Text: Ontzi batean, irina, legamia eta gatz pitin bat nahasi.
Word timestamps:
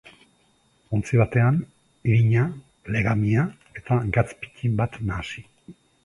Ontzi 0.99 1.17
batean, 1.21 1.57
irina, 2.13 2.45
legamia 2.95 3.43
eta 3.81 3.97
gatz 4.17 4.25
pitin 4.45 4.79
bat 4.81 4.97
nahasi. 5.11 5.45